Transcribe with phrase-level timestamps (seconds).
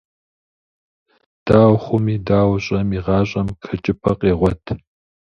[1.45, 4.65] Дауэ хъуми, дауэ щӏэми, гъащӏэм хэкӏыпӏэ къегъуэт.